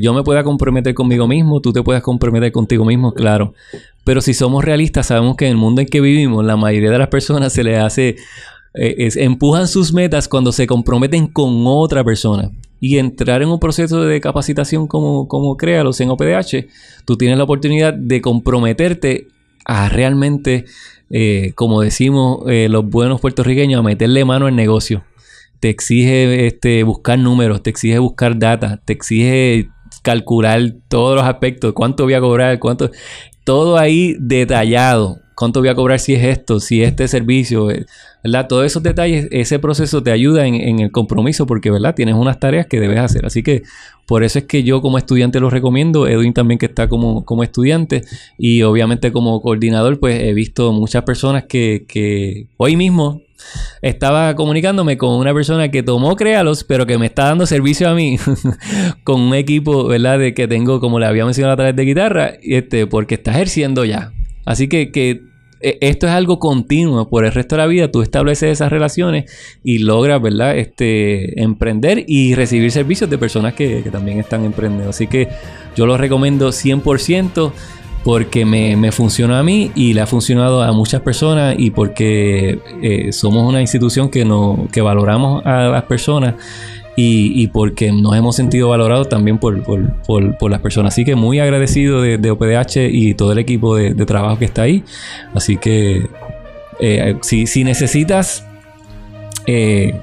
yo 0.00 0.12
me 0.12 0.24
pueda 0.24 0.42
comprometer 0.42 0.92
conmigo 0.92 1.28
mismo, 1.28 1.60
tú 1.60 1.72
te 1.72 1.84
puedas 1.84 2.02
comprometer 2.02 2.50
contigo 2.50 2.84
mismo, 2.84 3.12
claro. 3.12 3.54
Pero 4.02 4.20
si 4.20 4.34
somos 4.34 4.64
realistas, 4.64 5.06
sabemos 5.06 5.36
que 5.36 5.44
en 5.44 5.52
el 5.52 5.56
mundo 5.56 5.80
en 5.80 5.86
que 5.86 6.00
vivimos, 6.00 6.44
la 6.44 6.56
mayoría 6.56 6.90
de 6.90 6.98
las 6.98 7.06
personas 7.06 7.52
se 7.52 7.62
les 7.62 7.78
hace, 7.78 8.16
eh, 8.74 9.08
empujan 9.14 9.68
sus 9.68 9.92
metas 9.92 10.26
cuando 10.26 10.50
se 10.50 10.66
comprometen 10.66 11.28
con 11.28 11.62
otra 11.64 12.02
persona. 12.02 12.50
Y 12.80 12.98
entrar 12.98 13.40
en 13.40 13.50
un 13.50 13.60
proceso 13.60 14.02
de 14.02 14.20
capacitación 14.20 14.88
como, 14.88 15.28
como 15.28 15.56
Créalos 15.56 16.00
en 16.00 16.10
OPDH, 16.10 16.66
tú 17.04 17.16
tienes 17.16 17.38
la 17.38 17.44
oportunidad 17.44 17.94
de 17.94 18.20
comprometerte 18.20 19.28
a 19.64 19.88
realmente 19.88 20.64
eh, 21.10 21.52
como 21.54 21.80
decimos 21.80 22.42
eh, 22.48 22.68
los 22.68 22.88
buenos 22.88 23.20
puertorriqueños, 23.20 23.80
a 23.80 23.82
meterle 23.82 24.24
mano 24.24 24.46
al 24.46 24.56
negocio. 24.56 25.04
Te 25.60 25.70
exige 25.70 26.46
este, 26.46 26.82
buscar 26.82 27.18
números, 27.18 27.62
te 27.62 27.70
exige 27.70 27.98
buscar 27.98 28.38
data, 28.38 28.80
te 28.84 28.92
exige 28.92 29.70
calcular 30.02 30.74
todos 30.88 31.16
los 31.16 31.24
aspectos, 31.24 31.72
cuánto 31.72 32.04
voy 32.04 32.14
a 32.14 32.20
cobrar, 32.20 32.58
cuánto, 32.58 32.90
todo 33.44 33.78
ahí 33.78 34.16
detallado. 34.20 35.20
¿Cuánto 35.38 35.60
voy 35.60 35.68
a 35.68 35.76
cobrar 35.76 36.00
si 36.00 36.14
es 36.14 36.24
esto, 36.24 36.58
si 36.58 36.82
este 36.82 37.06
servicio? 37.06 37.70
Eh, 37.70 37.86
¿verdad? 38.24 38.48
Todos 38.48 38.66
esos 38.66 38.82
detalles, 38.82 39.28
ese 39.30 39.60
proceso 39.60 40.02
te 40.02 40.10
ayuda 40.10 40.44
en, 40.48 40.80
el 40.80 40.90
compromiso 40.90 41.46
porque, 41.46 41.70
¿verdad? 41.70 41.94
Tienes 41.94 42.16
unas 42.16 42.40
tareas 42.40 42.66
que 42.66 42.80
debes 42.80 42.98
hacer. 42.98 43.24
Así 43.24 43.44
que 43.44 43.62
por 44.04 44.24
eso 44.24 44.40
es 44.40 44.46
que 44.46 44.64
yo 44.64 44.82
como 44.82 44.98
estudiante 44.98 45.38
lo 45.38 45.48
recomiendo. 45.48 46.08
Edwin 46.08 46.34
también 46.34 46.58
que 46.58 46.66
está 46.66 46.88
como, 46.88 47.24
como 47.24 47.44
estudiante 47.44 48.02
y 48.36 48.62
obviamente 48.62 49.12
como 49.12 49.40
coordinador, 49.40 50.00
pues 50.00 50.20
he 50.20 50.34
visto 50.34 50.72
muchas 50.72 51.04
personas 51.04 51.44
que, 51.44 51.84
que 51.86 52.48
hoy 52.56 52.74
mismo 52.74 53.22
estaba 53.80 54.34
comunicándome 54.34 54.98
con 54.98 55.10
una 55.14 55.32
persona 55.32 55.70
que 55.70 55.84
tomó 55.84 56.16
Créalos, 56.16 56.64
pero 56.64 56.84
que 56.84 56.98
me 56.98 57.06
está 57.06 57.26
dando 57.26 57.46
servicio 57.46 57.88
a 57.88 57.94
mí 57.94 58.18
con 59.04 59.20
un 59.20 59.34
equipo, 59.36 59.86
¿verdad? 59.86 60.18
De 60.18 60.34
que 60.34 60.48
tengo, 60.48 60.80
como 60.80 60.98
le 60.98 61.06
había 61.06 61.24
mencionado 61.24 61.52
a 61.52 61.56
través 61.58 61.76
de 61.76 61.84
guitarra, 61.84 62.32
este, 62.42 62.88
porque 62.88 63.14
está 63.14 63.30
ejerciendo 63.30 63.84
ya. 63.84 64.12
Así 64.44 64.66
que, 64.66 64.90
que 64.90 65.27
esto 65.60 66.06
es 66.06 66.12
algo 66.12 66.38
continuo 66.38 67.08
por 67.08 67.24
el 67.24 67.32
resto 67.32 67.56
de 67.56 67.62
la 67.62 67.66
vida. 67.66 67.90
Tú 67.90 68.02
estableces 68.02 68.50
esas 68.50 68.70
relaciones 68.70 69.30
y 69.64 69.78
logras, 69.78 70.20
¿verdad? 70.22 70.56
Este, 70.56 71.42
emprender 71.42 72.04
y 72.06 72.34
recibir 72.34 72.70
servicios 72.70 73.10
de 73.10 73.18
personas 73.18 73.54
que, 73.54 73.82
también 73.90 74.18
están 74.18 74.44
emprendiendo. 74.44 74.90
Así 74.90 75.06
que 75.06 75.28
yo 75.76 75.86
lo 75.86 75.96
recomiendo 75.96 76.48
100% 76.48 77.52
porque 78.04 78.44
me, 78.44 78.76
me 78.76 78.92
funcionó 78.92 79.36
a 79.36 79.42
mí 79.42 79.72
y 79.74 79.92
le 79.92 80.00
ha 80.00 80.06
funcionado 80.06 80.62
a 80.62 80.72
muchas 80.72 81.00
personas 81.00 81.56
y 81.58 81.70
porque 81.70 82.60
eh, 82.82 83.12
somos 83.12 83.46
una 83.48 83.60
institución 83.60 84.08
que, 84.08 84.24
no, 84.24 84.68
que 84.72 84.80
valoramos 84.80 85.44
a 85.44 85.64
las 85.64 85.82
personas 85.84 86.34
y, 87.00 87.46
porque 87.48 87.92
nos 87.92 88.16
hemos 88.16 88.34
sentido 88.34 88.70
valorados 88.70 89.08
también 89.08 89.38
por, 89.38 89.62
las 90.50 90.60
personas. 90.60 90.92
Así 90.92 91.04
que 91.04 91.14
muy 91.14 91.38
agradecido 91.38 92.02
de, 92.02 92.30
OPDH 92.30 92.88
y 92.90 93.14
todo 93.14 93.30
el 93.30 93.38
equipo 93.38 93.76
de, 93.76 93.94
trabajo 94.04 94.36
que 94.36 94.46
está 94.46 94.62
ahí. 94.62 94.82
Así 95.32 95.58
que 95.58 96.08
eh, 96.80 97.16
si, 97.22 97.62
necesitas 97.62 98.44
eh, 99.46 99.94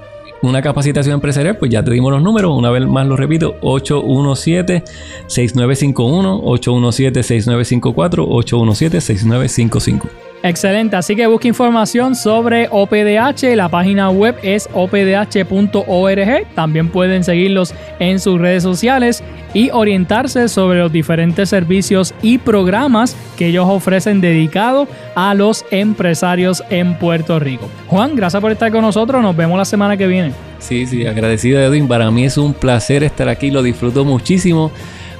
una 0.42 0.62
capacitación 0.62 1.16
empresarial, 1.16 1.58
pues 1.58 1.70
ya 1.70 1.84
te 1.84 1.92
dimos 1.92 2.14
los 2.14 2.22
números. 2.22 2.58
Una 2.58 2.72
vez 2.72 2.88
más 2.88 3.06
lo 3.06 3.18
repito, 3.18 3.60
817-6951, 3.60 6.44
817-6954, 6.44 8.26
817-6955. 8.26 10.25
Excelente, 10.46 10.96
así 10.96 11.16
que 11.16 11.26
busca 11.26 11.48
información 11.48 12.14
sobre 12.14 12.68
OPDH, 12.70 13.56
la 13.56 13.68
página 13.68 14.12
web 14.12 14.36
es 14.44 14.70
opdh.org, 14.76 16.48
también 16.54 16.90
pueden 16.90 17.24
seguirlos 17.24 17.74
en 17.98 18.20
sus 18.20 18.40
redes 18.40 18.62
sociales 18.62 19.24
y 19.56 19.72
orientarse 19.72 20.48
sobre 20.48 20.78
los 20.78 20.92
diferentes 20.92 21.50
servicios 21.50 22.14
y 22.22 22.38
programas 22.38 23.18
que 23.36 23.48
ellos 23.48 23.66
ofrecen 23.68 24.22
dedicados 24.22 24.88
a 25.16 25.34
los 25.34 25.66
empresarios 25.72 26.64
en 26.70 26.94
Puerto 27.00 27.40
Rico. 27.40 27.68
Juan, 27.88 28.16
gracias 28.16 28.40
por 28.40 28.52
estar 28.52 28.72
con 28.72 28.82
nosotros, 28.82 29.24
nos 29.24 29.36
vemos 29.36 29.58
la 29.58 29.66
semana 29.66 29.98
que 29.98 30.06
viene. 30.06 30.32
Sí, 30.60 30.86
sí, 30.86 31.08
agradecido 31.08 31.60
Edwin, 31.60 31.88
para 31.88 32.12
mí 32.12 32.24
es 32.24 32.38
un 32.38 32.54
placer 32.54 33.04
estar 33.04 33.30
aquí, 33.30 33.50
lo 33.50 33.64
disfruto 33.64 34.06
muchísimo 34.06 34.72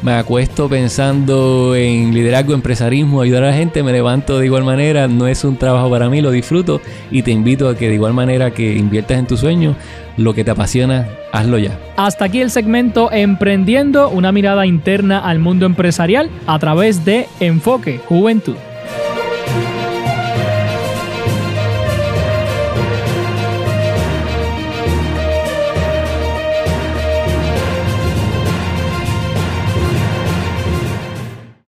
me 0.06 0.14
acuesto 0.14 0.70
pensando 0.70 1.76
en 1.76 2.14
liderazgo, 2.14 2.54
empresarismo, 2.54 3.22
ayudar 3.22 3.44
a 3.44 3.48
la 3.48 3.54
gente, 3.54 3.82
me 3.82 3.92
levanto 3.92 4.38
de 4.38 4.46
igual 4.46 4.64
manera, 4.64 5.08
no 5.08 5.28
es 5.28 5.44
un 5.44 5.58
trabajo 5.58 5.90
para 5.90 6.12
mí, 6.12 6.22
lo 6.22 6.30
disfruto 6.30 6.80
y 7.10 7.24
te 7.24 7.32
invito 7.32 7.68
a 7.68 7.76
que 7.76 7.88
de 7.88 7.96
igual 7.96 8.14
manera 8.14 8.52
que 8.52 8.76
inviertas 8.76 9.18
en 9.18 9.26
tus 9.26 9.40
sueños, 9.40 9.76
lo 10.16 10.36
que 10.36 10.44
te 10.44 10.52
apasiona, 10.52 11.08
hazlo 11.32 11.58
ya. 11.58 11.80
Hasta 11.98 12.26
aquí 12.26 12.40
el 12.40 12.52
segmento 12.52 13.12
Emprendiendo, 13.12 14.10
una 14.10 14.32
mirada 14.32 14.68
interna 14.68 15.18
al 15.18 15.40
mundo 15.40 15.66
empresarial 15.66 16.30
a 16.46 16.60
través 16.60 17.04
de 17.04 17.28
Enfoque 17.40 18.00
Juventud. 18.08 18.58